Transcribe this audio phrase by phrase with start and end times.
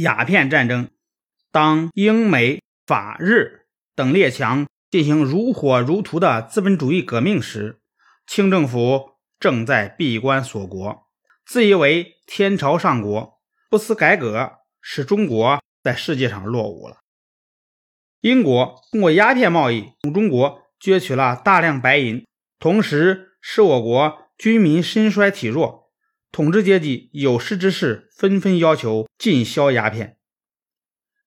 [0.00, 0.90] 鸦片战争。
[1.52, 7.80] 当英美法日等列强进行如火如荼的资本主义革命时，
[8.26, 11.06] 清政府正在闭关锁国，
[11.46, 16.98] 自以为天朝上国，不思改革，使中国在世界上落伍了。
[18.20, 22.26] 英国通过鸦片贸易从中国攫取了大量白银，
[22.58, 25.89] 同时使我国军民身衰体弱，
[26.32, 30.16] 统治阶级有识之士纷纷要求禁销鸦片。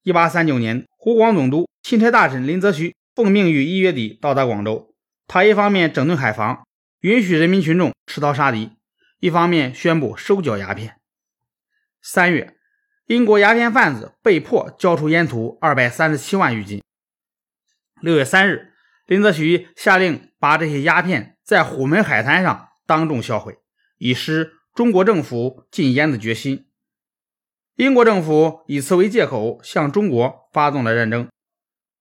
[0.04, 4.96] 一八三九年，湖广总督、钦差大臣林则徐奉命于一月底到达广州。
[5.28, 6.66] 他一方面整顿海防，
[7.02, 8.78] 允许人民群众持刀杀敌；
[9.20, 10.98] 一方面宣布收缴鸦片。
[12.02, 12.56] 三月，
[13.08, 16.82] 英国鸦片贩子被迫交出烟土二百三十七万余斤。
[18.02, 18.74] 六月三日，
[19.06, 23.58] 林则徐下令把这些鸦片在虎门海滩上当众销毁，
[23.98, 26.66] 以示中国政府禁烟的决心。
[27.76, 31.30] 英国政府以此为借口，向中国发动了战争。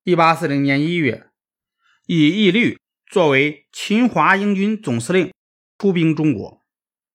[0.05, 1.29] 一八四零年一月，
[2.07, 2.79] 以义律
[3.11, 5.31] 作为侵华英军总司令，
[5.77, 6.63] 出兵中国。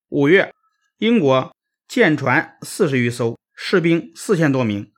[0.09, 0.53] 五月，
[0.99, 1.51] 英国
[1.87, 4.93] 舰船四十余艘，士兵四千多名，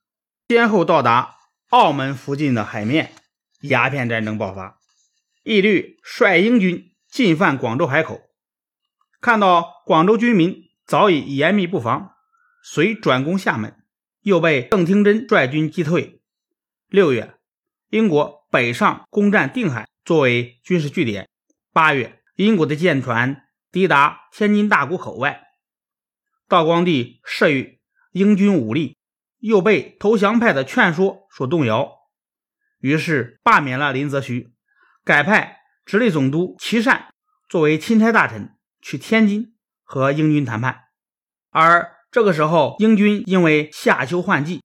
[0.50, 1.38] 先后到达
[1.70, 3.14] 澳门附近的海面，
[3.62, 4.78] 鸦片战争爆发。
[5.44, 8.29] 义律率英军进犯广州海口，
[9.22, 12.14] 看到广州军民早已严密布防。
[12.62, 13.74] 遂转攻厦门，
[14.22, 16.22] 又被邓廷珍率军击退。
[16.90, 17.36] 六月，
[17.90, 21.30] 英国北上攻占定海，作为军事据点。
[21.72, 25.42] 八月，英国的舰船抵达天津大沽口外，
[26.50, 27.80] 道光帝慑于
[28.12, 28.98] 英军武力，
[29.38, 31.90] 又被投降派的劝说所动摇，
[32.80, 34.54] 于是罢免了林则徐，
[35.06, 37.14] 改派直隶总督琦善
[37.48, 40.86] 作为钦差大臣去天津和英军谈判，
[41.52, 41.96] 而。
[42.12, 44.64] 这个时候，英军因为夏秋换季，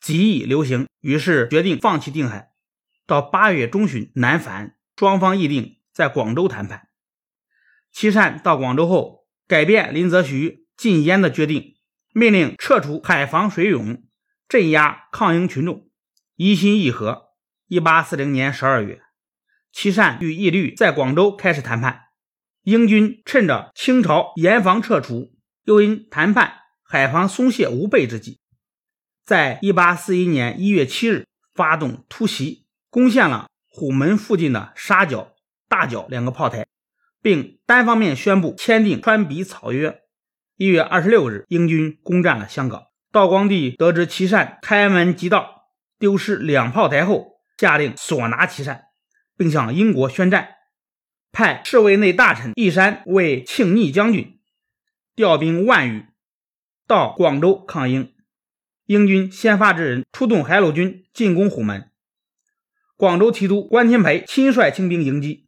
[0.00, 2.52] 极易流行，于是决定放弃定海，
[3.06, 4.76] 到八月中旬南返。
[4.96, 6.88] 双方议定在广州谈判。
[7.92, 11.76] 琦善到广州后，改变林则徐禁烟的决定，
[12.14, 14.02] 命令撤除海防水涌，
[14.48, 15.90] 镇压抗英群众，
[16.36, 17.34] 一心议和。
[17.66, 19.02] 一八四零年十二月，
[19.70, 22.07] 琦善与义律在广州开始谈判。
[22.68, 25.32] 英军趁着清朝严防撤除，
[25.64, 26.52] 又因谈判。
[26.82, 28.40] 海防松懈无备之际，
[29.24, 35.32] 在一八四一年一月七日发动突袭，攻陷了虎门附近的沙角、
[35.66, 36.66] 大角两个炮台，
[37.22, 40.02] 并单方面宣布签订川比草约。
[40.58, 42.82] 一月二十六日，英军攻占了香港。
[43.10, 48.82] 道光帝得知琦善开门即到，丢失两炮台后，下令索拿琦善，
[49.38, 50.48] 并向英国宣战，
[51.32, 54.38] 派侍卫内大臣义山为庆逆将军，
[55.14, 56.06] 调兵万余。
[56.86, 58.14] 到广州抗英，
[58.86, 61.90] 英军先发制人，出动海陆军进攻虎门。
[62.96, 65.46] 广州提督关天培亲率清兵迎击，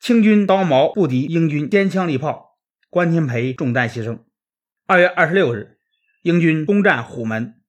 [0.00, 2.58] 清军刀矛不敌英军坚枪利炮，
[2.90, 4.18] 关天培中弹牺牲。
[4.86, 5.78] 二月二十六日，
[6.22, 7.62] 英军攻占虎门，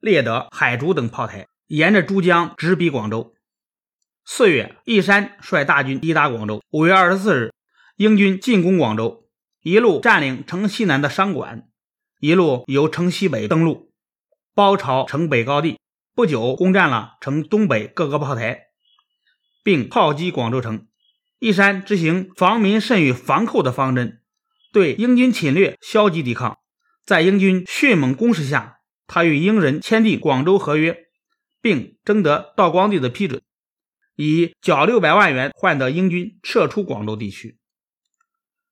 [0.00, 3.35] 猎得海竹等炮台，沿着珠江直逼广州。
[4.28, 6.60] 四月，义山率大军抵达广州。
[6.72, 7.52] 五月二十四日，
[7.96, 9.28] 英军进攻广州，
[9.62, 11.68] 一路占领城西南的商馆。
[12.18, 13.92] 一路由城西北登陆，
[14.52, 15.78] 包抄城北高地，
[16.12, 18.64] 不久攻占了城东北各个炮台，
[19.62, 20.88] 并炮击广州城。
[21.38, 24.20] 义山执行防民甚于防寇的方针，
[24.72, 26.58] 对英军侵略消极抵抗。
[27.04, 31.06] 在英军迅猛攻势下，他与英人签订广州合约，
[31.62, 33.40] 并征得道光帝的批准，
[34.16, 37.58] 以缴六百万元换得英军撤出广州地区。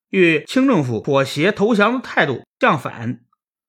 [0.09, 3.21] 与清政府妥协投降的态度相反。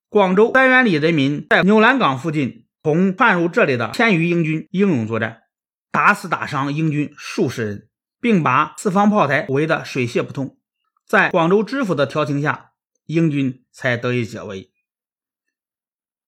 [0.08, 5.42] 广州三元里人民在牛栏港附近同窜入这里的千余英军英勇作战，
[5.90, 7.88] 打死打伤英军数十人，
[8.20, 10.56] 并把四方炮台围得水泄不通。
[11.04, 12.70] 在广州知府的调停下，
[13.06, 14.70] 英军才得以解围。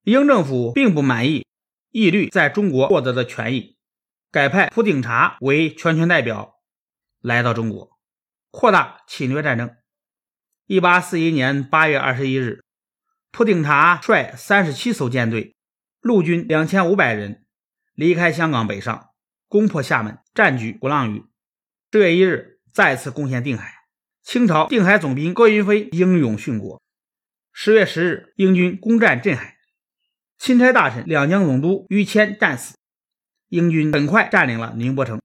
[0.03, 1.47] 英政府并不满意
[1.92, 3.78] 义律在中国获得的权益，
[4.30, 6.57] 改派蒲鼎茶为全权代表
[7.21, 7.98] 来到中国，
[8.51, 9.75] 扩大侵略战争。
[10.66, 12.63] 一八四一年八月二十一日。
[13.30, 15.54] 蒲鼎茶率三十七艘舰队，
[16.01, 17.45] 陆军两千五百人，
[17.95, 19.10] 离开香港北上，
[19.48, 21.24] 攻破厦门，占据鼓浪屿。
[21.92, 23.74] 十月一日，再次攻陷定海。
[24.22, 26.83] 清朝定海总兵郭云飞英勇殉国。
[27.53, 29.57] 十月十日，英军攻占镇海，
[30.39, 32.78] 钦差大臣两江总督于谦战死。
[33.48, 35.21] 英军很快占领了宁波城。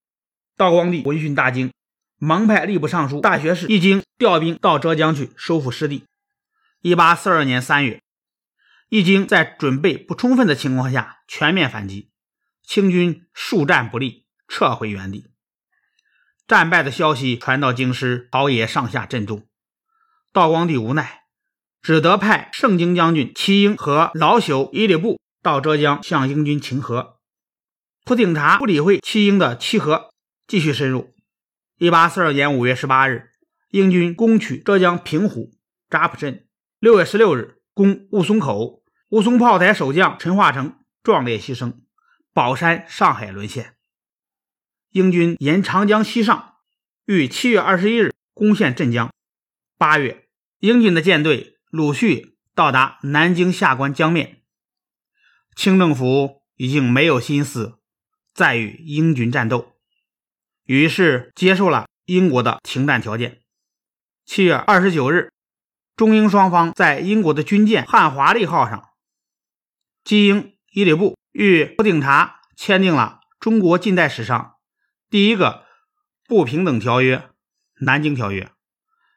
[0.55, 1.71] 道光帝闻讯大惊，
[2.17, 6.05] 忙派吏部尚书大学士易经调兵到浙江去收复失地。
[6.81, 8.01] 一八四二年三月，
[8.89, 12.09] 已经在准备不充分的情况下全面反击，
[12.61, 15.31] 清军数战不利，撤回原地。
[16.47, 19.47] 战败的消息传到京师，朝野上下震动。
[20.31, 21.23] 道光帝无奈，
[21.81, 27.12] 只得派盛京将军齐英和老朽伊里布到浙江向英军请和。
[28.05, 30.13] 蒲鼎察不理会弃英的契合，
[30.45, 31.15] 继续深入。
[31.77, 33.29] 一八四二年五月十八日，
[33.69, 35.53] 英军攻取浙江平湖
[35.89, 36.45] 扎浦镇。
[36.79, 41.75] 六月十六日，攻雾凇口，雾凇炮台守将陈化成壮烈牺牲，
[42.33, 43.75] 宝山、上海沦陷。
[44.89, 46.55] 英军沿长江西上，
[47.05, 49.09] 于七月二十一日攻陷镇江。
[49.77, 50.27] 八月，
[50.59, 54.41] 英军的舰队陆续到达南京下关江面，
[55.55, 57.79] 清政府已经没有心思。
[58.33, 59.73] 再与英军战斗，
[60.63, 63.41] 于是接受了英国的停战条件。
[64.25, 65.31] 七月二十九日，
[65.95, 68.89] 中英双方在英国的军舰“汉华丽号”上，
[70.03, 74.55] 基英、伊里布与蒲鼎察签订了中国近代史上
[75.09, 75.65] 第一个
[76.27, 77.29] 不平等条约——
[77.81, 78.49] 南京条约。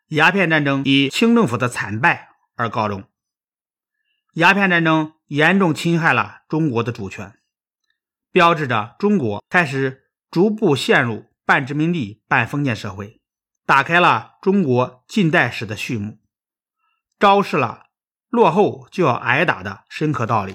[0.09, 3.05] 鸦片战争以清政府的惨败而告终。
[4.35, 7.39] 鸦片战争严重侵害了中国的主权。
[8.37, 13.19] 标志着中国开始逐步陷入半殖民地半封建社会，
[13.65, 16.19] 打开了中国近代史的序幕，
[17.19, 17.85] 昭示了
[18.29, 20.55] 落后就要挨打的深刻道理。